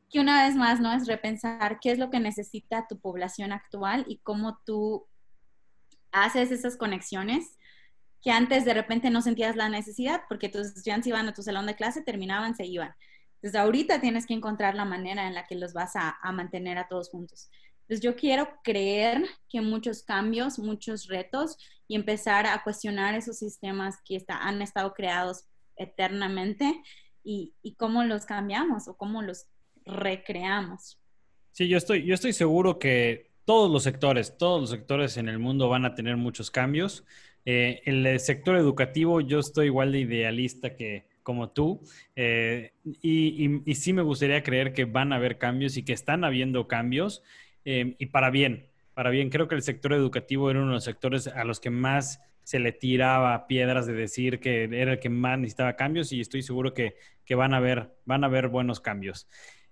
[0.09, 0.93] Que una vez más, ¿no?
[0.93, 5.07] Es repensar qué es lo que necesita tu población actual y cómo tú
[6.11, 7.57] haces esas conexiones
[8.21, 11.65] que antes de repente no sentías la necesidad porque tus estudiantes iban a tu salón
[11.65, 12.93] de clase, terminaban, se iban.
[13.35, 16.77] Entonces ahorita tienes que encontrar la manera en la que los vas a, a mantener
[16.77, 17.49] a todos juntos.
[17.89, 23.95] Entonces yo quiero creer que muchos cambios, muchos retos y empezar a cuestionar esos sistemas
[24.05, 26.83] que está, han estado creados eternamente
[27.23, 29.47] y, y, cómo los cambiamos o cómo los
[29.87, 30.99] recreamos.
[31.51, 35.39] Sí, yo estoy, yo estoy seguro que todos los sectores, todos los sectores en el
[35.39, 37.03] mundo van a tener muchos cambios.
[37.43, 41.81] Eh, en el sector educativo yo estoy igual de idealista que como tú
[42.15, 45.93] eh, y, y, y sí me gustaría creer que van a haber cambios y que
[45.93, 47.23] están habiendo cambios.
[47.65, 49.29] Em, y para bien, para bien.
[49.29, 52.59] Creo que el sector educativo era uno de los sectores a los que más se
[52.59, 56.73] le tiraba piedras de decir que era el que más necesitaba cambios y estoy seguro
[56.73, 56.95] que,
[57.35, 59.27] van, a haber, van a buenos cambios.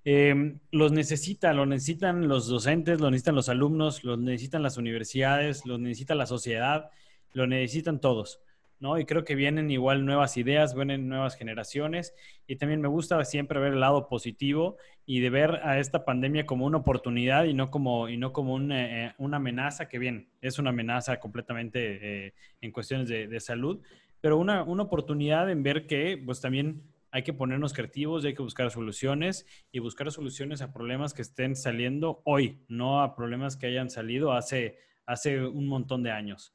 [0.05, 5.65] Em, los necesita, lo necesitan los docentes, lo necesitan los alumnos, los necesitan las universidades,
[5.65, 6.91] los necesita la sociedad,
[7.33, 8.39] lo necesitan todos.
[8.79, 8.97] ¿No?
[8.99, 12.13] Y creo que vienen igual nuevas ideas, vienen nuevas generaciones
[12.45, 16.45] y también me gusta siempre ver el lado positivo y de ver a esta pandemia
[16.45, 20.59] como una oportunidad y no como, y no como eh, una amenaza, que bien, es
[20.59, 23.81] una amenaza completamente eh, en cuestiones de, salud,
[24.19, 28.33] pero una, una, oportunidad en ver que pues también hay que ponernos creativos y hay
[28.33, 33.55] que buscar soluciones y buscar soluciones a problemas que estén saliendo hoy, no a problemas
[33.55, 36.53] que hayan salido hace, hace un montón de años.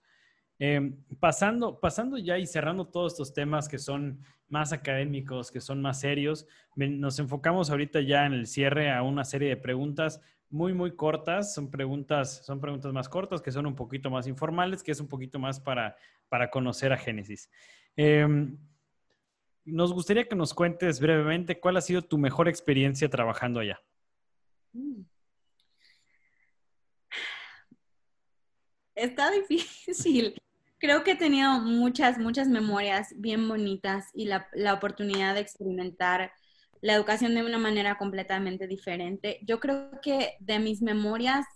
[0.65, 5.83] Em, pasando, pasando ya y cerrando todos estos temas que son más académicos, que son
[5.83, 6.47] más serios,
[6.77, 11.53] nos enfocamos ahorita ya en el cierre a una serie de preguntas muy, muy cortas.
[11.53, 15.09] Son preguntas, son preguntas más cortas, que son un poquito más informales, que es un
[15.09, 15.97] poquito más para,
[16.29, 17.51] para conocer a Génesis.
[17.97, 18.57] Em,
[19.65, 23.83] nos gustaría que nos cuentes brevemente cuál ha sido tu mejor experiencia trabajando allá.
[24.73, 25.03] Mm.
[28.95, 30.37] Está difícil.
[30.83, 36.33] Creo que he tenido muchas, muchas memorias bien bonitas y la, la oportunidad de experimentar
[36.81, 39.39] la educación de una manera completamente diferente.
[39.43, 41.47] Yo creo que de mis memorias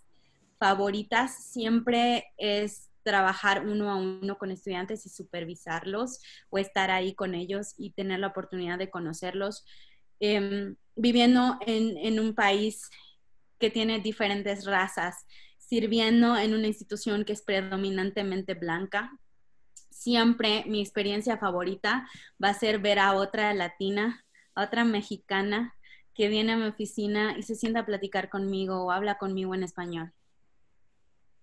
[0.61, 7.35] favoritas siempre es trabajar uno a uno con estudiantes y supervisarlos o estar ahí con
[7.35, 9.65] ellos y tener la oportunidad de conocerlos.
[10.21, 12.89] Em, viviendo en, en un país
[13.59, 15.27] que tiene diferentes razas,
[15.67, 19.19] sirviendo en una institución que es predominantemente blanca,
[19.91, 22.09] siempre mi experiencia favorita
[22.43, 24.25] va a ser ver a otra latina
[24.57, 25.75] otra mexicana
[26.15, 29.63] que viene a mi oficina y se sienta a platicar conmigo o habla conmigo en
[29.63, 30.13] español.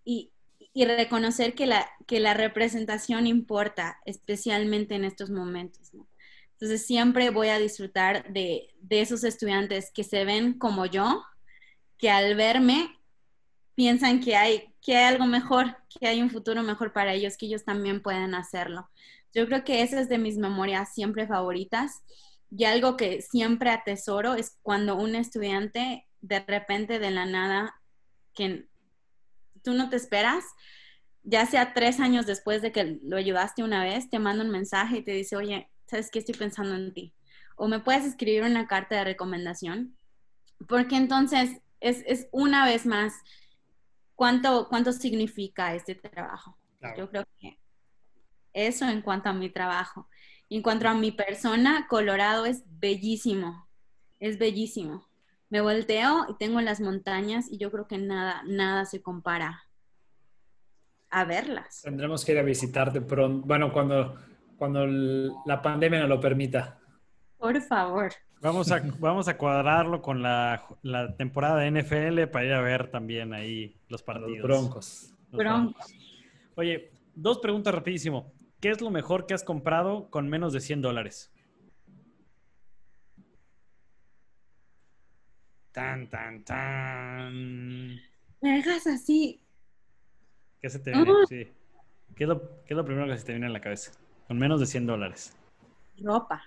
[0.03, 0.31] Y,
[0.75, 5.91] reconocer que la, que la representación importa, especialmente en estos momentos.
[6.53, 11.23] Entonces siempre voy a disfrutar de, de esos estudiantes que se ven como yo,
[11.99, 12.97] que al verme
[13.75, 17.47] piensan que hay, que hay algo mejor, que hay un futuro mejor para ellos, que
[17.47, 18.89] ellos también pueden hacerlo.
[19.33, 22.03] Yo creo que esa es de mis memorias siempre favoritas.
[22.55, 27.75] Y algo que siempre atesoro es cuando un estudiante de repente de la nada,
[28.35, 28.67] que
[29.63, 30.43] tú no te esperas,
[31.23, 34.97] ya sea tres años después de que lo ayudaste una vez, te manda un mensaje
[34.97, 37.13] y te dice, oye, ¿sabes qué estoy pensando en ti?
[37.55, 39.97] O me puedes escribir una carta de recomendación,
[40.67, 43.13] porque entonces es, una vez más
[44.15, 46.57] cuánto, cuánto significa este trabajo.
[46.97, 47.59] Yo creo que
[48.53, 50.07] eso en cuanto a mi trabajo.
[50.49, 53.67] En cuanto a mi persona, Colorado es bellísimo,
[54.19, 55.07] es bellísimo.
[55.49, 59.63] Me volteo y tengo las montañas y yo creo que nada, nada se compara
[61.09, 61.81] a verlas.
[61.83, 64.19] Tendremos que ir a visitarte pronto, bueno, cuando,
[64.57, 66.79] cuando la pandemia nos lo permita.
[67.37, 68.11] Por favor.
[68.43, 70.67] Vamos a, vamos a cuadrarlo con la,
[71.17, 74.37] temporada de NFL para ir a ver también ahí los partidos.
[74.39, 75.13] Los broncos.
[75.31, 75.95] broncos.
[76.55, 78.33] Oye, dos preguntas rapidísimo.
[78.59, 81.31] ¿Qué es lo mejor que has comprado con menos de 100 dólares?
[85.71, 87.95] Tan, tan, tan.
[88.41, 89.41] Me dejas así.
[90.59, 91.11] ¿Qué se te viene?
[91.29, 91.47] Sí.
[92.13, 93.93] ¿Qué es, lo, primero que se te viene a la cabeza?
[94.27, 95.33] Con menos de 100 dólares.
[96.01, 96.43] Ropa.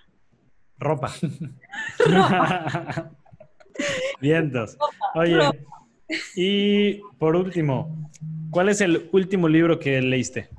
[0.79, 1.13] Ropa.
[4.21, 4.77] Vientos.
[5.15, 5.39] Oye,
[6.35, 8.09] y por último,
[8.51, 10.49] ¿cuál es el último libro que leíste?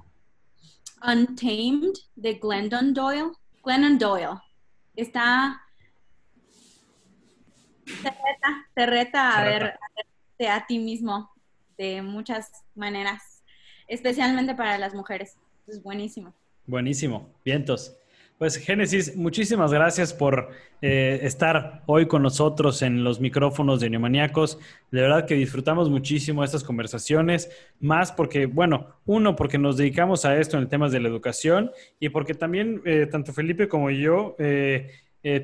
[1.03, 3.33] Untamed de Glendon Doyle.
[3.65, 4.41] Glendon Doyle.
[4.97, 5.63] Está.
[8.75, 9.79] Te reta, a, ver,
[10.49, 11.31] a ti mismo
[11.79, 13.43] de muchas maneras,
[13.87, 15.37] especialmente para las mujeres.
[15.67, 16.35] Es buenísimo.
[16.67, 17.29] Buenísimo.
[17.45, 17.97] Vientos.
[18.39, 24.61] Pues Génesis, muchísimas gracias por eh, estar hoy con nosotros en los micrófonos de Neomaníacos.
[24.93, 30.39] De verdad que disfrutamos muchísimo estas conversaciones, más porque, bueno, uno, porque nos dedicamos a
[30.39, 34.37] esto en el tema de la educación y porque también eh, tanto Felipe como yo
[34.39, 34.89] eh,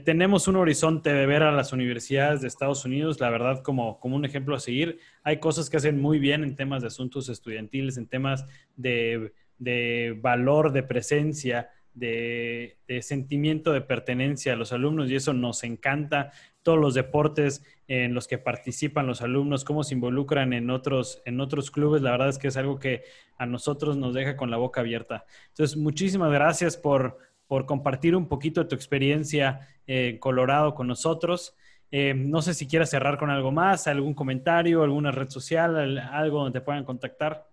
[0.04, 4.14] tenemos un horizonte de ver a las universidades de Estados Unidos, la verdad, como, como
[4.14, 5.00] un ejemplo a seguir.
[5.24, 10.16] Hay cosas que hacen muy bien en temas de asuntos estudiantiles, en temas de, de
[10.22, 16.32] valor, de presencia de, sentimiento de pertenencia a los alumnos y eso nos encanta.
[16.62, 21.40] Todos los deportes en los que participan los alumnos, cómo se involucran en otros, en
[21.40, 23.04] otros clubes, la verdad es que es algo que
[23.38, 25.24] a nosotros nos deja con la boca abierta.
[25.48, 31.54] Entonces, muchísimas gracias por, por compartir un poquito de tu experiencia en Colorado con nosotros.
[31.90, 36.42] Eh, no sé si quieras cerrar con algo más, algún comentario, alguna red social, algo
[36.42, 37.46] donde te puedan contactar.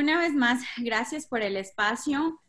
[0.00, 2.40] Una vez más, gracias por el espacio.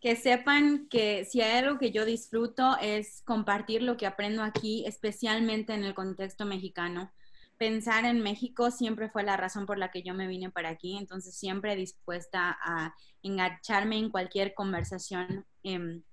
[0.00, 4.84] Que sepan que si hay algo que yo disfruto es compartir lo que aprendo aquí,
[4.86, 7.12] especialmente en el contexto mexicano.
[7.56, 10.96] Pensar en México siempre fue la razón por la que yo me vine para aquí,
[10.96, 16.04] entonces siempre dispuesta a engancharme en cualquier conversación em,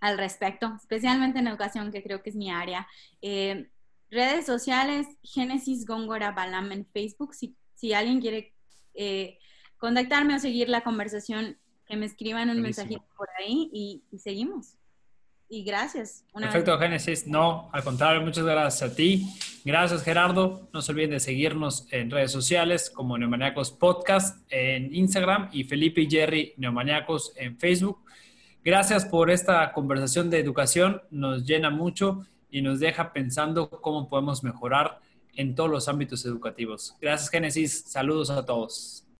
[0.00, 2.86] al respecto, especialmente en educación, que creo que es mi área.
[3.22, 3.70] Eh,
[4.10, 8.52] redes sociales, Génesis Góngora Balam en Facebook, si, si alguien quiere
[8.92, 9.38] eh,
[9.78, 11.56] contactarme o seguir la conversación,
[11.86, 14.74] que me escriban un mensajito por ahí y, seguimos.
[15.48, 16.24] Y gracias.
[16.34, 17.26] Perfecto, Génesis.
[17.28, 19.28] No, al contrario, muchas gracias a ti.
[19.64, 20.68] Gracias, Gerardo.
[20.72, 26.00] No se olviden de seguirnos en redes sociales como Neomaniacos Podcast en Instagram y Felipe
[26.00, 28.00] y Jerry Neomaniacos en Facebook.
[28.64, 31.00] Gracias por esta conversación de educación.
[31.10, 34.98] Nos llena mucho y nos deja pensando cómo podemos mejorar
[35.36, 36.96] en todos los ámbitos educativos.
[37.00, 37.84] Gracias, Génesis.
[37.86, 39.05] Saludos a todos.